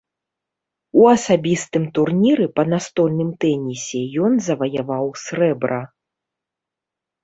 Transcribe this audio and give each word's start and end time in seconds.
У 1.01 1.03
асабістым 1.15 1.85
турніры 1.99 2.49
па 2.57 2.67
настольным 2.73 3.29
тэнісе 3.47 4.01
ён 4.27 4.43
заваяваў 4.49 5.17
срэбра. 5.29 5.81